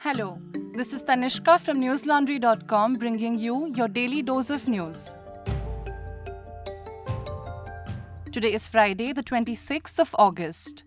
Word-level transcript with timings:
Hello, 0.00 0.38
this 0.76 0.92
is 0.92 1.02
Tanishka 1.02 1.58
from 1.58 1.78
newslaundry.com 1.78 2.94
bringing 2.94 3.36
you 3.36 3.72
your 3.74 3.88
daily 3.88 4.22
dose 4.22 4.48
of 4.48 4.68
news. 4.68 5.16
Today 8.30 8.52
is 8.52 8.68
Friday, 8.68 9.12
the 9.12 9.24
26th 9.24 9.98
of 9.98 10.14
August. 10.16 10.84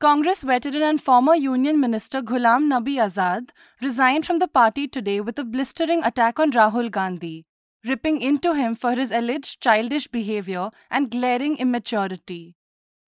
Congress 0.00 0.42
veteran 0.42 0.82
and 0.82 1.00
former 1.00 1.36
Union 1.36 1.78
Minister 1.78 2.22
Ghulam 2.22 2.66
Nabi 2.66 2.96
Azad 2.96 3.50
resigned 3.80 4.26
from 4.26 4.40
the 4.40 4.48
party 4.48 4.88
today 4.88 5.20
with 5.20 5.38
a 5.38 5.44
blistering 5.44 6.02
attack 6.02 6.40
on 6.40 6.50
Rahul 6.50 6.90
Gandhi, 6.90 7.46
ripping 7.86 8.20
into 8.20 8.54
him 8.54 8.74
for 8.74 8.96
his 8.96 9.12
alleged 9.12 9.60
childish 9.60 10.08
behavior 10.08 10.70
and 10.90 11.08
glaring 11.08 11.56
immaturity. 11.58 12.56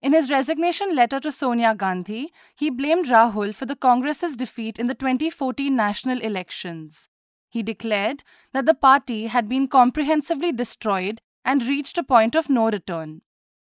In 0.01 0.13
his 0.13 0.29
resignation 0.29 0.95
letter 0.95 1.19
to 1.19 1.31
Sonia 1.31 1.73
Gandhi, 1.73 2.31
he 2.55 2.69
blamed 2.69 3.07
Rahul 3.07 3.53
for 3.53 3.65
the 3.65 3.75
Congress's 3.75 4.35
defeat 4.35 4.77
in 4.77 4.87
the 4.87 4.93
2014 4.95 5.75
national 5.75 6.21
elections. 6.21 7.09
He 7.49 7.63
declared 7.63 8.23
that 8.53 8.65
the 8.65 8.75
party 8.75 9.27
had 9.27 9.49
been 9.49 9.67
comprehensively 9.67 10.51
destroyed 10.51 11.19
and 11.43 11.63
reached 11.63 11.97
a 11.97 12.03
point 12.03 12.35
of 12.35 12.49
no 12.49 12.69
return. 12.69 13.21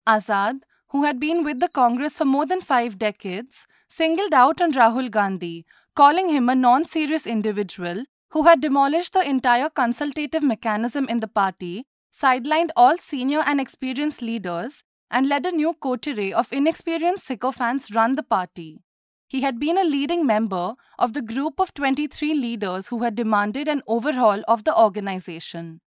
Azad, 0.08 0.62
who 0.90 1.04
had 1.04 1.20
been 1.20 1.44
with 1.44 1.60
the 1.60 1.70
Congress 1.70 2.18
for 2.18 2.26
more 2.26 2.46
than 2.46 2.60
five 2.60 2.98
decades, 2.98 3.66
singled 3.88 4.34
out 4.34 4.62
on 4.62 4.72
Rahul 4.72 5.10
Gandhi, 5.10 5.66
calling 5.96 6.30
him 6.30 6.50
a 6.50 6.56
non 6.56 6.86
serious 6.86 7.26
individual 7.26 8.04
who 8.30 8.44
had 8.44 8.62
demolished 8.62 9.14
the 9.14 9.28
entire 9.28 9.70
consultative 9.70 10.44
mechanism 10.44 11.08
in 11.08 11.22
the 11.22 11.28
party, 11.28 11.86
sidelined 12.14 12.70
all 12.76 12.98
senior 12.98 13.42
and 13.46 13.62
experienced 13.62 14.22
leaders, 14.22 14.84
and 15.10 15.28
led 15.28 15.46
a 15.46 15.52
new 15.52 15.74
coterie 15.74 16.34
of 16.34 16.52
inexperienced 16.52 17.26
sycophants 17.26 17.94
run 17.94 18.16
the 18.16 18.24
party. 18.24 18.80
He 19.28 19.42
had 19.42 19.60
been 19.60 19.78
a 19.78 19.84
leading 19.84 20.26
member 20.26 20.76
of 20.98 21.14
the 21.14 21.22
group 21.22 21.60
of 21.60 21.74
23 21.74 22.34
leaders 22.34 22.88
who 22.88 23.04
had 23.04 23.16
demanded 23.16 23.68
an 23.68 23.82
overhaul 23.88 24.42
of 24.48 24.64
the 24.64 24.78
organization. 24.78 25.82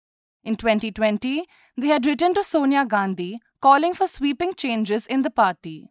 In 0.45 0.57
2020, 0.57 1.45
they 1.77 1.87
had 1.87 2.07
written 2.07 2.35
to 2.35 2.43
Sonia 2.43 2.85
Gandhi 2.85 3.41
calling 3.61 3.95
for 3.95 4.07
sweeping 4.07 4.55
changes 4.55 5.07
in 5.07 5.23
the 5.23 5.31
party. 5.31 5.91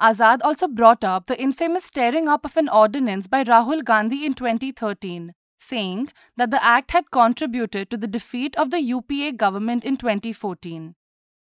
Azad 0.00 0.40
also 0.44 0.68
brought 0.68 1.02
up 1.02 1.26
the 1.26 1.40
infamous 1.40 1.90
tearing 1.90 2.28
up 2.28 2.44
of 2.44 2.56
an 2.56 2.68
ordinance 2.68 3.26
by 3.26 3.42
Rahul 3.42 3.84
Gandhi 3.84 4.24
in 4.24 4.34
2013, 4.34 5.34
saying 5.58 6.10
that 6.36 6.52
the 6.52 6.64
act 6.64 6.92
had 6.92 7.10
contributed 7.10 7.90
to 7.90 7.96
the 7.96 8.06
defeat 8.06 8.54
of 8.56 8.70
the 8.70 8.80
UPA 8.80 9.32
government 9.32 9.84
in 9.84 9.96
2014. 9.96 10.94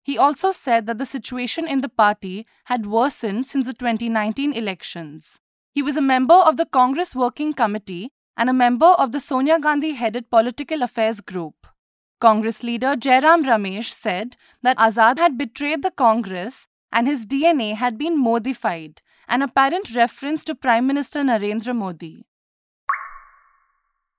He 0.07 0.17
also 0.17 0.53
said 0.53 0.87
that 0.87 0.99
the 0.99 1.05
situation 1.05 1.67
in 1.67 1.81
the 1.81 1.89
party 1.89 2.47
had 2.67 2.87
worsened 2.87 3.45
since 3.45 3.67
the 3.67 3.75
2019 3.75 4.53
elections. 4.53 5.41
He 5.73 5.83
was 5.83 5.97
a 5.97 6.01
member 6.01 6.37
of 6.37 6.57
the 6.57 6.65
Congress 6.65 7.17
Working 7.17 7.53
Committee 7.53 8.13
and 8.37 8.49
a 8.49 8.53
member 8.53 8.87
of 8.87 9.11
the 9.11 9.19
Sonia 9.19 9.59
Gandhi 9.59 9.95
headed 9.95 10.31
Political 10.31 10.83
Affairs 10.83 11.21
Group. 11.21 11.67
Congress 12.21 12.63
leader 12.63 12.95
Jairam 12.95 13.45
Ramesh 13.45 13.91
said 13.91 14.37
that 14.63 14.79
Azad 14.79 15.19
had 15.19 15.37
betrayed 15.37 15.83
the 15.83 15.91
Congress 15.91 16.69
and 16.93 17.09
his 17.09 17.27
DNA 17.27 17.75
had 17.75 17.99
been 17.99 18.17
modified, 18.17 19.03
an 19.27 19.43
apparent 19.43 19.93
reference 19.93 20.45
to 20.45 20.55
Prime 20.55 20.87
Minister 20.87 21.25
Narendra 21.25 21.75
Modi. 21.75 22.25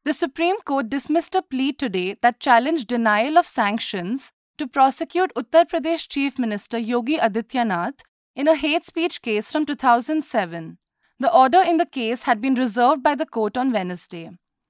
The 0.04 0.12
Supreme 0.12 0.60
Court 0.66 0.90
dismissed 0.90 1.34
a 1.34 1.42
plea 1.42 1.72
today 1.72 2.18
that 2.22 2.42
challenged 2.42 2.88
denial 2.88 3.38
of 3.38 3.48
sanctions 3.48 4.34
to 4.58 4.68
prosecute 4.68 5.34
Uttar 5.36 5.66
Pradesh 5.70 6.08
Chief 6.08 6.38
Minister 6.40 6.78
Yogi 6.78 7.18
Adityanath 7.18 8.02
in 8.36 8.48
a 8.48 8.56
hate 8.56 8.86
speech 8.86 9.22
case 9.22 9.52
from 9.52 9.66
2007. 9.66 10.78
The 11.20 11.34
order 11.34 11.62
in 11.62 11.78
the 11.78 11.86
case 11.86 12.24
had 12.24 12.42
been 12.42 12.56
reserved 12.56 13.02
by 13.02 13.16
the 13.16 13.26
court 13.26 13.58
on 13.58 13.72
Wednesday. 13.72 14.30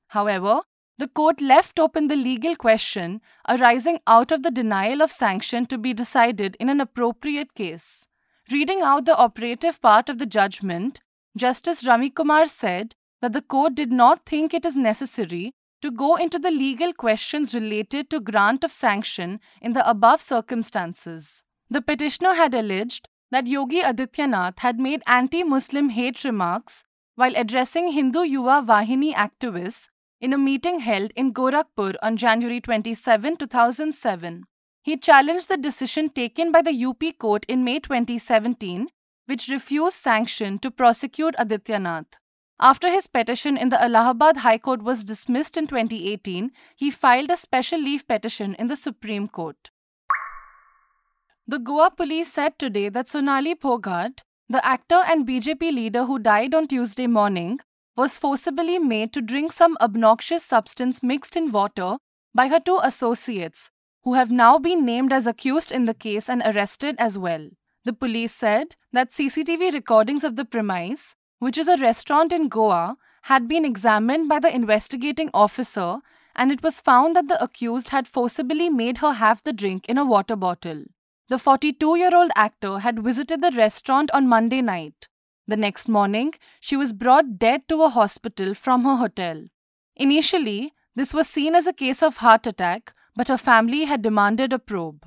However, 0.09 0.61
the 0.97 1.07
court 1.07 1.41
left 1.41 1.79
open 1.79 2.07
the 2.07 2.15
legal 2.15 2.55
question 2.55 3.21
arising 3.47 3.99
out 4.07 4.31
of 4.31 4.43
the 4.43 4.51
denial 4.51 5.01
of 5.01 5.11
sanction 5.11 5.65
to 5.67 5.77
be 5.77 5.93
decided 5.93 6.57
in 6.59 6.69
an 6.69 6.81
appropriate 6.81 7.53
case. 7.53 8.07
Reading 8.51 8.81
out 8.81 9.05
the 9.05 9.17
operative 9.17 9.81
part 9.81 10.09
of 10.09 10.17
the 10.17 10.25
judgment, 10.25 11.01
Justice 11.35 11.85
Ravi 11.85 12.09
Kumar 12.09 12.45
said 12.45 12.95
that 13.21 13.33
the 13.33 13.41
court 13.41 13.75
did 13.75 13.91
not 13.91 14.25
think 14.25 14.53
it 14.53 14.65
is 14.65 14.75
necessary 14.75 15.53
to 15.81 15.91
go 15.91 16.15
into 16.15 16.39
the 16.39 16.51
legal 16.51 16.93
questions 16.93 17.53
related 17.53 18.09
to 18.09 18.19
grant 18.19 18.63
of 18.63 18.73
sanction 18.73 19.39
in 19.61 19.73
the 19.73 19.87
above 19.89 20.21
circumstances. 20.21 21.43
The 21.69 21.81
petitioner 21.81 22.33
had 22.33 22.53
alleged 22.53 23.07
that 23.31 23.47
Yogi 23.47 23.81
Adityanath 23.81 24.59
had 24.59 24.79
made 24.79 25.03
anti 25.05 25.43
Muslim 25.43 25.89
hate 25.89 26.23
remarks 26.23 26.83
while 27.15 27.35
addressing 27.35 27.91
Hindu 27.91 28.19
Yuva 28.19 28.65
Vahini 28.65 29.13
activists 29.13 29.89
in 30.19 30.33
a 30.33 30.37
meeting 30.37 30.79
held 30.79 31.11
in 31.15 31.33
Gorakhpur 31.33 31.95
on 32.01 32.17
January 32.17 32.61
27, 32.61 33.37
2007. 33.37 34.43
He 34.81 34.97
challenged 34.97 35.49
the 35.49 35.57
decision 35.57 36.09
taken 36.09 36.51
by 36.51 36.61
the 36.61 36.85
UP 36.85 37.03
court 37.19 37.45
in 37.47 37.63
May 37.63 37.79
2017, 37.79 38.87
which 39.25 39.49
refused 39.49 39.97
sanction 39.97 40.59
to 40.59 40.71
prosecute 40.71 41.35
Adityanath. 41.35 42.13
After 42.59 42.89
his 42.89 43.05
petition 43.05 43.55
in 43.55 43.69
the 43.69 43.81
Allahabad 43.81 44.37
High 44.37 44.57
Court 44.57 44.81
was 44.81 45.03
dismissed 45.03 45.57
in 45.57 45.67
2018, 45.67 46.51
he 46.75 46.89
filed 46.89 47.29
a 47.29 47.37
special 47.37 47.79
leave 47.79 48.07
petition 48.07 48.55
in 48.55 48.67
the 48.67 48.75
Supreme 48.75 49.27
Court. 49.27 49.69
The 51.47 51.59
Goa 51.59 51.91
police 51.91 52.33
said 52.33 52.57
today 52.57 52.89
that 52.89 53.07
Sonali 53.07 53.53
Phogat, 53.53 54.21
the 54.49 54.65
actor 54.65 55.03
and 55.05 55.27
BJP 55.27 55.71
leader 55.71 56.05
who 56.05 56.17
died 56.17 56.55
on 56.55 56.67
Tuesday 56.67 57.05
morning, 57.05 57.59
was 57.95 58.17
forcibly 58.17 58.79
made 58.79 59.13
to 59.13 59.21
drink 59.21 59.51
some 59.51 59.77
obnoxious 59.79 60.43
substance 60.43 61.03
mixed 61.03 61.35
in 61.35 61.51
water 61.51 61.97
by 62.33 62.47
her 62.47 62.59
two 62.59 62.79
associates, 62.81 63.69
who 64.03 64.15
have 64.15 64.31
now 64.31 64.57
been 64.57 64.83
named 64.83 65.13
as 65.13 65.27
accused 65.27 65.71
in 65.71 65.85
the 65.85 65.93
case 65.93 66.27
and 66.27 66.41
arrested 66.43 66.95
as 66.97 67.17
well. 67.17 67.49
The 67.85 67.93
police 67.93 68.33
said 68.33 68.75
that 68.93 69.11
CCTV 69.11 69.73
recordings 69.73 70.23
of 70.23 70.35
the 70.35 70.45
premise, 70.45 71.15
which 71.39 71.57
is 71.57 71.67
a 71.67 71.77
restaurant 71.77 72.31
in 72.31 72.47
Goa, 72.47 72.97
had 73.23 73.47
been 73.47 73.65
examined 73.65 74.29
by 74.29 74.39
the 74.39 74.53
investigating 74.53 75.29
officer 75.33 75.99
and 76.35 76.51
it 76.51 76.61
was 76.61 76.79
found 76.79 77.15
that 77.15 77.27
the 77.27 77.43
accused 77.43 77.89
had 77.89 78.07
forcibly 78.07 78.69
made 78.69 78.99
her 78.99 79.13
have 79.13 79.43
the 79.43 79.51
drink 79.51 79.89
in 79.89 79.97
a 79.97 80.05
water 80.05 80.35
bottle. 80.35 80.83
The 81.29 81.39
42 81.39 81.97
year 81.97 82.15
old 82.15 82.31
actor 82.35 82.79
had 82.79 83.03
visited 83.03 83.41
the 83.41 83.51
restaurant 83.51 84.11
on 84.11 84.29
Monday 84.29 84.61
night. 84.61 85.07
The 85.47 85.57
next 85.57 85.89
morning, 85.89 86.33
she 86.59 86.77
was 86.77 86.93
brought 86.93 87.39
dead 87.39 87.67
to 87.69 87.83
a 87.83 87.89
hospital 87.89 88.53
from 88.53 88.83
her 88.83 88.95
hotel. 88.97 89.43
Initially, 89.95 90.73
this 90.95 91.13
was 91.13 91.27
seen 91.27 91.55
as 91.55 91.67
a 91.67 91.73
case 91.73 92.03
of 92.03 92.17
heart 92.17 92.47
attack, 92.47 92.93
but 93.15 93.27
her 93.27 93.37
family 93.37 93.85
had 93.85 94.01
demanded 94.01 94.53
a 94.53 94.59
probe. 94.59 95.05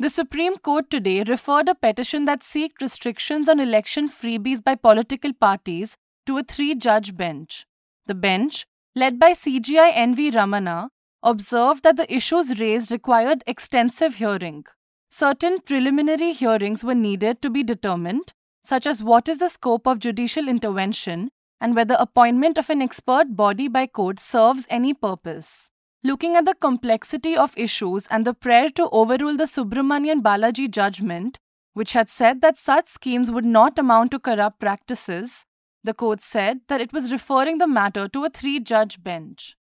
The 0.00 0.08
Supreme 0.08 0.56
Court 0.56 0.88
today 0.88 1.22
referred 1.24 1.68
a 1.68 1.74
petition 1.74 2.24
that 2.24 2.42
sought 2.42 2.72
restrictions 2.80 3.50
on 3.50 3.60
election 3.60 4.08
freebies 4.08 4.64
by 4.64 4.74
political 4.74 5.34
parties 5.34 5.98
to 6.24 6.38
a 6.38 6.42
three 6.42 6.74
judge 6.74 7.14
bench. 7.18 7.66
The 8.06 8.14
bench, 8.14 8.66
led 8.96 9.18
by 9.18 9.32
CJI 9.32 9.92
NV 9.92 10.32
Ramana, 10.32 10.88
observed 11.22 11.82
that 11.82 11.98
the 11.98 12.10
issues 12.10 12.58
raised 12.58 12.90
required 12.90 13.44
extensive 13.46 14.14
hearing. 14.14 14.64
Certain 15.10 15.58
preliminary 15.60 16.32
hearings 16.32 16.82
were 16.82 16.94
needed 16.94 17.42
to 17.42 17.50
be 17.50 17.62
determined, 17.62 18.32
such 18.62 18.86
as 18.86 19.02
what 19.02 19.28
is 19.28 19.36
the 19.36 19.50
scope 19.50 19.86
of 19.86 19.98
judicial 19.98 20.48
intervention 20.48 21.28
and 21.60 21.76
whether 21.76 21.96
appointment 21.98 22.56
of 22.56 22.70
an 22.70 22.80
expert 22.80 23.36
body 23.36 23.68
by 23.68 23.86
court 23.86 24.18
serves 24.18 24.66
any 24.70 24.94
purpose. 24.94 25.69
Looking 26.02 26.34
at 26.34 26.46
the 26.46 26.54
complexity 26.54 27.36
of 27.36 27.52
issues 27.58 28.06
and 28.06 28.26
the 28.26 28.32
prayer 28.32 28.70
to 28.70 28.88
overrule 28.88 29.36
the 29.36 29.44
Subramanian 29.44 30.22
Balaji 30.22 30.70
judgment, 30.70 31.38
which 31.74 31.92
had 31.92 32.08
said 32.08 32.40
that 32.40 32.56
such 32.56 32.88
schemes 32.88 33.30
would 33.30 33.44
not 33.44 33.78
amount 33.78 34.10
to 34.12 34.18
corrupt 34.18 34.60
practices, 34.60 35.44
the 35.84 35.92
court 35.92 36.22
said 36.22 36.60
that 36.68 36.80
it 36.80 36.92
was 36.94 37.12
referring 37.12 37.58
the 37.58 37.66
matter 37.66 38.08
to 38.08 38.24
a 38.24 38.30
three 38.30 38.60
judge 38.60 39.02
bench. 39.02 39.56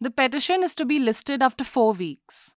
The 0.00 0.12
petition 0.12 0.62
is 0.62 0.76
to 0.76 0.84
be 0.84 1.00
listed 1.00 1.42
after 1.42 1.64
four 1.64 1.92
weeks. 1.92 2.54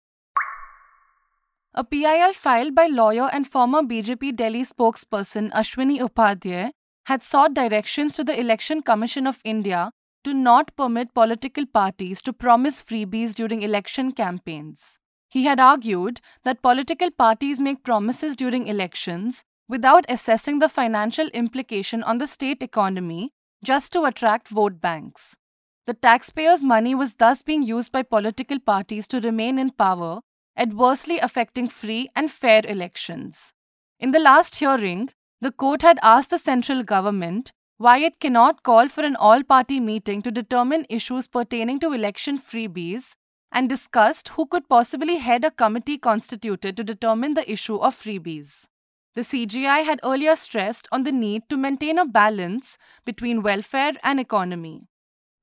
A 1.74 1.86
PIL 1.86 2.34
filed 2.34 2.76
by 2.76 2.88
lawyer 2.88 3.30
and 3.32 3.48
former 3.48 3.82
BJP 3.82 4.36
Delhi 4.36 4.66
spokesperson 4.66 5.50
Ashwini 5.52 6.02
Upadhyay 6.02 6.72
had 7.06 7.24
sought 7.24 7.54
directions 7.54 8.14
to 8.16 8.26
the 8.26 8.38
Election 8.38 8.82
Commission 8.82 9.26
of 9.26 9.40
India 9.46 9.92
to 10.24 10.34
not 10.34 10.76
permit 10.76 11.14
political 11.14 11.66
parties 11.66 12.22
to 12.22 12.34
promise 12.34 12.84
freebies 12.84 13.34
during 13.36 13.62
election 13.62 14.12
campaigns. 14.12 14.98
He 15.30 15.46
had 15.46 15.60
argued 15.60 16.22
that 16.44 16.62
political 16.62 17.12
parties 17.12 17.60
make 17.60 17.84
promises 17.84 18.36
during 18.36 18.68
elections 18.68 19.44
without 19.68 20.06
assessing 20.10 20.60
the 20.60 20.70
financial 20.70 21.28
implication 21.30 22.04
on 22.04 22.18
the 22.18 22.28
state 22.28 22.62
economy 22.62 23.32
just 23.64 23.94
to 23.94 24.04
attract 24.04 24.50
vote 24.50 24.82
banks. 24.82 25.36
The 25.88 25.94
taxpayers' 25.94 26.62
money 26.64 26.94
was 26.94 27.16
thus 27.16 27.42
being 27.42 27.64
used 27.64 27.92
by 27.92 28.04
political 28.04 28.60
parties 28.60 29.08
to 29.08 29.22
remain 29.22 29.58
in 29.58 29.70
power 29.72 30.22
adversely 30.58 31.20
affecting 31.20 31.68
free 31.68 32.10
and 32.16 32.30
fair 32.30 32.62
elections. 32.68 33.54
In 34.00 34.12
the 34.12 34.20
last 34.20 34.56
hearing, 34.56 35.10
the 35.40 35.52
court 35.52 35.82
had 35.82 36.00
asked 36.04 36.30
the 36.30 36.38
central 36.38 36.84
government 36.84 37.52
why 37.82 37.98
it 37.98 38.20
cannot 38.20 38.62
call 38.62 38.88
for 38.88 39.04
an 39.04 39.16
all 39.16 39.44
party 39.44 39.80
meeting 39.80 40.22
to 40.22 40.32
determine 40.32 40.86
issues 40.88 41.28
pertaining 41.28 41.80
to 41.80 41.94
election 41.94 42.38
freebies 42.38 43.14
and 43.52 43.68
discussed 43.68 44.28
who 44.36 44.46
could 44.46 44.70
possibly 44.70 45.16
head 45.18 45.44
a 45.44 45.52
committee 45.52 45.98
constituted 45.98 46.78
to 46.78 46.84
determine 46.84 47.34
the 47.34 47.52
issue 47.52 47.78
of 47.78 47.96
freebies. 47.96 48.66
The 49.16 49.22
CJI 49.22 49.84
had 49.84 50.00
earlier 50.04 50.36
stressed 50.36 50.88
on 50.92 51.04
the 51.04 51.12
need 51.12 51.50
to 51.50 51.58
maintain 51.58 51.98
a 51.98 52.06
balance 52.06 52.78
between 53.04 53.42
welfare 53.42 53.94
and 54.04 54.20
economy. 54.20 54.88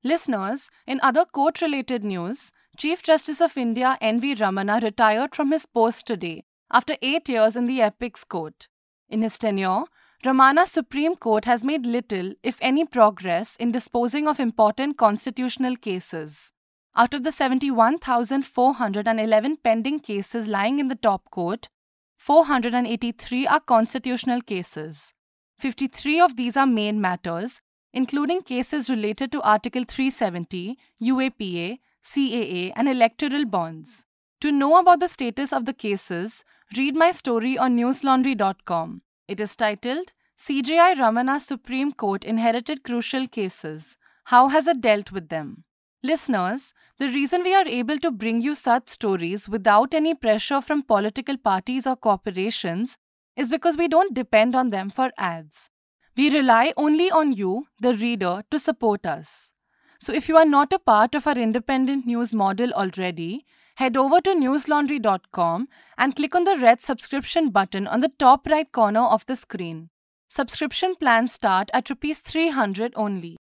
Listeners, 0.03 0.69
in 0.87 0.99
other 1.03 1.25
court 1.25 1.61
related 1.61 2.05
news, 2.05 2.51
Chief 2.77 3.03
Justice 3.03 3.41
of 3.41 3.57
India 3.57 3.97
N.V. 3.99 4.35
Ramana 4.35 4.81
retired 4.81 5.35
from 5.35 5.51
his 5.51 5.65
post 5.65 6.07
today 6.07 6.45
after 6.71 6.95
eight 7.01 7.27
years 7.27 7.57
in 7.57 7.65
the 7.65 7.81
Apex 7.81 8.23
Court. 8.23 8.69
In 9.09 9.23
his 9.23 9.37
tenure, 9.37 9.83
Ramana's 10.25 10.69
Supreme 10.69 11.15
Court 11.15 11.45
has 11.45 11.63
made 11.63 11.85
little, 11.85 12.33
if 12.43 12.57
any, 12.61 12.83
progress 12.83 13.55
in 13.55 13.71
disposing 13.71 14.27
of 14.27 14.37
important 14.37 14.97
constitutional 14.97 15.77
cases. 15.77 16.51
Out 16.93 17.13
of 17.13 17.23
the 17.23 17.31
71,411 17.31 19.55
pending 19.63 20.01
cases 20.01 20.45
lying 20.45 20.79
in 20.79 20.89
the 20.89 20.95
top 20.95 21.31
court, 21.31 21.69
483 22.17 23.47
are 23.47 23.61
constitutional 23.61 24.41
cases. 24.41 25.13
53 25.59 26.19
of 26.19 26.35
these 26.35 26.57
are 26.57 26.67
main 26.67 26.99
matters, 26.99 27.61
including 27.93 28.41
cases 28.41 28.89
related 28.89 29.31
to 29.31 29.41
Article 29.41 29.85
370, 29.87 30.77
UAPA, 31.01 31.79
CAA, 32.03 32.73
and 32.75 32.89
electoral 32.89 33.45
bonds. 33.45 34.03
To 34.41 34.51
know 34.51 34.77
about 34.77 34.99
the 34.99 35.07
status 35.07 35.53
of 35.53 35.63
the 35.63 35.73
cases, 35.73 36.43
read 36.75 36.97
my 36.97 37.13
story 37.13 37.57
on 37.57 37.77
newslaundry.com. 37.77 39.01
It 39.29 39.39
is 39.39 39.55
titled 39.55 40.11
CJI 40.39 40.95
Ramana 40.95 41.39
Supreme 41.39 41.91
Court 41.91 42.23
Inherited 42.23 42.83
Crucial 42.83 43.27
Cases. 43.27 43.95
How 44.23 44.47
has 44.47 44.65
it 44.65 44.81
dealt 44.81 45.11
with 45.11 45.29
them? 45.29 45.65
Listeners, 46.01 46.73
the 46.97 47.09
reason 47.09 47.43
we 47.43 47.53
are 47.53 47.67
able 47.67 47.99
to 47.99 48.09
bring 48.09 48.41
you 48.41 48.55
such 48.55 48.89
stories 48.89 49.47
without 49.47 49.93
any 49.93 50.15
pressure 50.15 50.61
from 50.61 50.81
political 50.81 51.37
parties 51.37 51.85
or 51.85 51.95
corporations 51.95 52.97
is 53.35 53.49
because 53.49 53.77
we 53.77 53.87
don't 53.87 54.15
depend 54.15 54.55
on 54.55 54.71
them 54.71 54.89
for 54.89 55.11
ads. 55.15 55.69
We 56.17 56.31
rely 56.31 56.73
only 56.75 57.11
on 57.11 57.31
you, 57.31 57.67
the 57.79 57.93
reader, 57.93 58.41
to 58.49 58.57
support 58.57 59.05
us. 59.05 59.51
So 59.99 60.11
if 60.11 60.27
you 60.27 60.37
are 60.37 60.45
not 60.45 60.73
a 60.73 60.79
part 60.79 61.13
of 61.13 61.27
our 61.27 61.37
independent 61.37 62.07
news 62.07 62.33
model 62.33 62.73
already, 62.73 63.45
head 63.79 63.95
over 63.95 64.19
to 64.19 64.31
newslaundry.com 64.35 65.67
and 65.97 66.13
click 66.13 66.35
on 66.35 66.43
the 66.43 66.57
red 66.57 66.81
subscription 66.81 67.49
button 67.49 67.87
on 67.87 68.01
the 68.01 68.11
top 68.19 68.45
right 68.45 68.69
corner 68.73 69.03
of 69.17 69.25
the 69.25 69.37
screen. 69.37 69.89
Subscription 70.27 70.95
plans 70.95 71.31
start 71.31 71.71
at 71.73 71.89
rupees 71.89 72.19
300 72.19 72.91
only. 72.97 73.37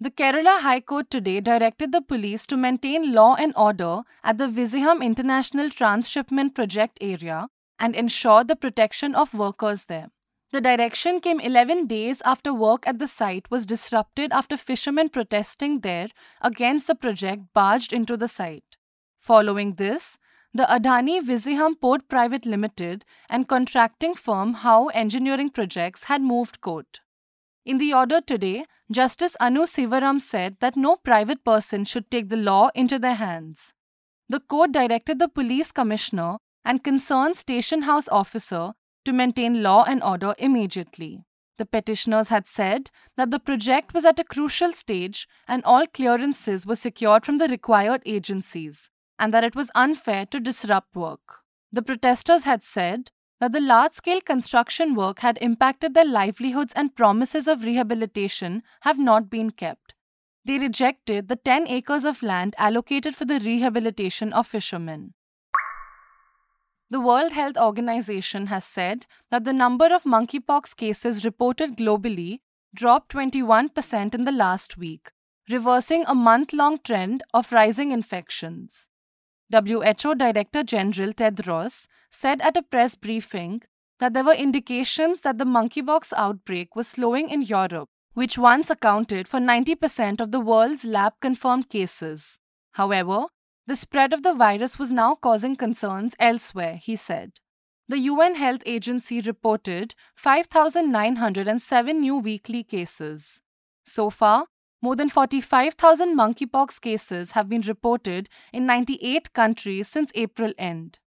The 0.00 0.10
Kerala 0.10 0.60
High 0.60 0.80
Court 0.80 1.10
today 1.10 1.40
directed 1.40 1.92
the 1.92 2.00
police 2.00 2.46
to 2.46 2.56
maintain 2.56 3.12
law 3.12 3.34
and 3.34 3.52
order 3.56 4.00
at 4.24 4.38
the 4.38 4.48
Vizhinjam 4.48 5.04
International 5.04 5.68
Transshipment 5.68 6.54
Project 6.54 6.96
area 7.02 7.48
and 7.78 7.94
ensure 7.94 8.42
the 8.42 8.56
protection 8.56 9.14
of 9.14 9.34
workers 9.34 9.84
there. 9.84 10.08
The 10.56 10.62
direction 10.62 11.20
came 11.20 11.38
11 11.38 11.86
days 11.86 12.22
after 12.24 12.54
work 12.54 12.88
at 12.88 12.98
the 12.98 13.06
site 13.06 13.50
was 13.50 13.66
disrupted 13.66 14.32
after 14.32 14.56
fishermen 14.56 15.10
protesting 15.10 15.80
there 15.80 16.08
against 16.40 16.86
the 16.86 16.94
project 16.94 17.42
barged 17.52 17.92
into 17.92 18.16
the 18.16 18.26
site. 18.26 18.78
Following 19.20 19.74
this, 19.74 20.16
the 20.54 20.62
Adani 20.62 21.20
Vizhinjam 21.20 21.78
Port 21.78 22.08
Private 22.08 22.46
Limited 22.46 23.04
and 23.28 23.46
contracting 23.46 24.14
firm 24.14 24.54
Howe 24.54 24.86
Engineering 24.94 25.50
Projects 25.50 26.04
had 26.04 26.22
moved 26.22 26.62
court. 26.62 27.00
In 27.66 27.76
the 27.76 27.92
order 27.92 28.22
today, 28.22 28.64
Justice 28.90 29.36
Anu 29.38 29.64
Sivaraman 29.64 30.22
said 30.22 30.56
that 30.60 30.74
no 30.74 30.96
private 30.96 31.44
person 31.44 31.84
should 31.84 32.10
take 32.10 32.30
the 32.30 32.38
law 32.38 32.70
into 32.74 32.98
their 32.98 33.16
hands. 33.16 33.74
The 34.30 34.40
court 34.40 34.72
directed 34.72 35.18
the 35.18 35.28
police 35.28 35.70
commissioner 35.70 36.38
and 36.64 36.82
concerned 36.82 37.36
station 37.36 37.82
house 37.82 38.08
officer 38.08 38.72
to 39.06 39.12
maintain 39.12 39.62
law 39.62 39.84
and 39.84 40.02
order 40.02 40.34
immediately. 40.38 41.24
The 41.58 41.64
petitioners 41.64 42.28
had 42.28 42.46
said 42.46 42.90
that 43.16 43.30
the 43.30 43.40
project 43.40 43.94
was 43.94 44.04
at 44.04 44.18
a 44.18 44.24
crucial 44.24 44.72
stage 44.74 45.26
and 45.48 45.64
all 45.64 45.86
clearances 45.86 46.66
were 46.66 46.76
secured 46.76 47.24
from 47.24 47.38
the 47.38 47.48
required 47.48 48.02
agencies, 48.04 48.90
and 49.18 49.32
that 49.32 49.44
it 49.44 49.56
was 49.56 49.70
unfair 49.74 50.26
to 50.26 50.38
disrupt 50.38 50.94
work. 50.94 51.38
The 51.72 51.82
protesters 51.82 52.44
had 52.44 52.62
said 52.62 53.10
that 53.40 53.52
the 53.52 53.60
large 53.60 53.92
scale 53.92 54.20
construction 54.20 54.94
work 54.94 55.20
had 55.20 55.38
impacted 55.40 55.94
their 55.94 56.04
livelihoods 56.04 56.72
and 56.74 56.94
promises 56.94 57.48
of 57.48 57.64
rehabilitation 57.64 58.62
have 58.82 58.98
not 58.98 59.30
been 59.30 59.50
kept. 59.50 59.94
They 60.44 60.58
rejected 60.58 61.28
the 61.28 61.36
10 61.36 61.66
acres 61.68 62.04
of 62.04 62.22
land 62.22 62.54
allocated 62.56 63.16
for 63.16 63.24
the 63.24 63.40
rehabilitation 63.40 64.32
of 64.32 64.46
fishermen. 64.46 65.14
The 66.88 67.00
World 67.00 67.32
Health 67.32 67.56
Organization 67.56 68.46
has 68.46 68.64
said 68.64 69.06
that 69.30 69.44
the 69.44 69.52
number 69.52 69.86
of 69.86 70.04
monkeypox 70.04 70.76
cases 70.76 71.24
reported 71.24 71.76
globally 71.76 72.38
dropped 72.74 73.12
21% 73.12 74.14
in 74.14 74.24
the 74.24 74.30
last 74.30 74.76
week, 74.76 75.10
reversing 75.50 76.04
a 76.06 76.14
month 76.14 76.52
long 76.52 76.78
trend 76.78 77.24
of 77.34 77.50
rising 77.50 77.90
infections. 77.90 78.88
WHO 79.52 80.14
Director 80.14 80.62
General 80.62 81.12
Tedros 81.12 81.88
said 82.10 82.40
at 82.40 82.56
a 82.56 82.62
press 82.62 82.94
briefing 82.94 83.62
that 83.98 84.12
there 84.12 84.24
were 84.24 84.34
indications 84.34 85.22
that 85.22 85.38
the 85.38 85.44
monkeypox 85.44 86.12
outbreak 86.16 86.76
was 86.76 86.86
slowing 86.86 87.30
in 87.30 87.42
Europe, 87.42 87.88
which 88.14 88.38
once 88.38 88.70
accounted 88.70 89.26
for 89.26 89.40
90% 89.40 90.20
of 90.20 90.30
the 90.30 90.40
world's 90.40 90.84
lab 90.84 91.14
confirmed 91.20 91.68
cases. 91.68 92.38
However, 92.72 93.26
the 93.66 93.76
spread 93.76 94.12
of 94.12 94.22
the 94.22 94.32
virus 94.32 94.78
was 94.78 94.92
now 94.92 95.14
causing 95.14 95.56
concerns 95.56 96.14
elsewhere, 96.18 96.76
he 96.76 96.96
said. 96.96 97.32
The 97.88 97.98
UN 97.98 98.34
Health 98.34 98.62
Agency 98.66 99.20
reported 99.20 99.94
5,907 100.16 102.00
new 102.00 102.16
weekly 102.16 102.64
cases. 102.64 103.40
So 103.84 104.10
far, 104.10 104.46
more 104.82 104.96
than 104.96 105.08
45,000 105.08 106.16
monkeypox 106.16 106.80
cases 106.80 107.32
have 107.32 107.48
been 107.48 107.62
reported 107.62 108.28
in 108.52 108.66
98 108.66 109.32
countries 109.32 109.88
since 109.88 110.10
April 110.14 110.52
end. 110.58 110.98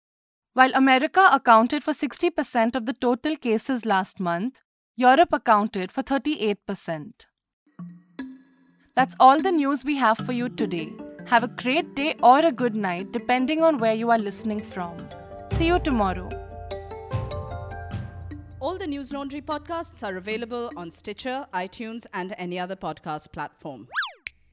While 0.54 0.72
America 0.74 1.28
accounted 1.30 1.84
for 1.84 1.92
60% 1.92 2.74
of 2.74 2.86
the 2.86 2.92
total 2.92 3.36
cases 3.36 3.84
last 3.84 4.18
month, 4.18 4.60
Europe 4.96 5.32
accounted 5.32 5.92
for 5.92 6.02
38%. 6.02 7.26
That's 8.96 9.14
all 9.20 9.40
the 9.40 9.52
news 9.52 9.84
we 9.84 9.96
have 9.96 10.18
for 10.18 10.32
you 10.32 10.48
today. 10.48 10.92
Have 11.28 11.44
a 11.44 11.48
great 11.48 11.94
day 11.94 12.14
or 12.22 12.38
a 12.38 12.50
good 12.50 12.74
night, 12.74 13.12
depending 13.12 13.62
on 13.62 13.76
where 13.76 13.92
you 13.92 14.10
are 14.10 14.16
listening 14.18 14.62
from. 14.62 15.06
See 15.52 15.66
you 15.66 15.78
tomorrow. 15.78 16.26
All 18.60 18.78
the 18.78 18.86
News 18.86 19.12
Laundry 19.12 19.42
podcasts 19.42 20.02
are 20.02 20.16
available 20.16 20.70
on 20.74 20.90
Stitcher, 20.90 21.44
iTunes, 21.52 22.06
and 22.14 22.34
any 22.38 22.58
other 22.58 22.76
podcast 22.76 23.30
platform. 23.30 23.88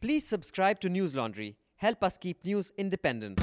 Please 0.02 0.28
subscribe 0.28 0.82
to 0.82 0.90
News 0.90 1.16
Laundry. 1.16 1.56
Help 1.78 2.04
us 2.04 2.18
keep 2.18 2.44
news 2.44 2.74
independent. 2.78 3.40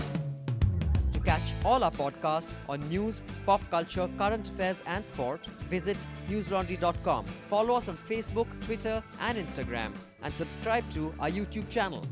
To 1.13 1.19
catch 1.21 1.55
all 1.65 1.83
our 1.85 1.91
podcasts 1.91 2.53
on 2.69 2.87
news, 2.91 3.23
pop 3.47 3.63
culture, 3.71 4.11
current 4.19 4.51
affairs, 4.51 4.83
and 4.85 5.07
sport, 5.07 5.47
visit 5.71 5.97
newslaundry.com. 6.29 7.25
Follow 7.49 7.77
us 7.77 7.89
on 7.89 7.97
Facebook, 7.97 8.49
Twitter, 8.61 9.03
and 9.23 9.39
Instagram, 9.39 9.93
and 10.23 10.35
subscribe 10.35 10.85
to 10.93 11.15
our 11.19 11.31
YouTube 11.31 11.71
channel. 11.71 12.05